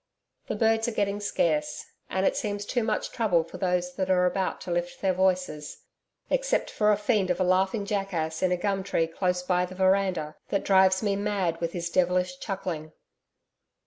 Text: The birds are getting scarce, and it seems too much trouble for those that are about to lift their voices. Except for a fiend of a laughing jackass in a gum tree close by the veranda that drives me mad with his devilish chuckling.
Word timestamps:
The 0.47 0.55
birds 0.55 0.87
are 0.87 0.91
getting 0.97 1.19
scarce, 1.19 1.85
and 2.09 2.25
it 2.25 2.35
seems 2.35 2.65
too 2.65 2.81
much 2.81 3.11
trouble 3.11 3.43
for 3.43 3.59
those 3.59 3.93
that 3.97 4.09
are 4.09 4.25
about 4.25 4.59
to 4.61 4.71
lift 4.71 4.99
their 4.99 5.13
voices. 5.13 5.83
Except 6.31 6.71
for 6.71 6.91
a 6.91 6.97
fiend 6.97 7.29
of 7.29 7.39
a 7.39 7.43
laughing 7.43 7.85
jackass 7.85 8.41
in 8.41 8.51
a 8.51 8.57
gum 8.57 8.81
tree 8.81 9.05
close 9.05 9.43
by 9.43 9.63
the 9.67 9.75
veranda 9.75 10.37
that 10.49 10.65
drives 10.65 11.03
me 11.03 11.15
mad 11.15 11.61
with 11.61 11.73
his 11.73 11.91
devilish 11.91 12.39
chuckling. 12.39 12.93